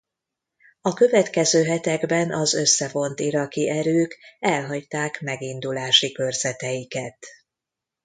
[0.81, 7.17] A következő hetekben az összevont iraki erők elhagyták megindulási körzeteiket.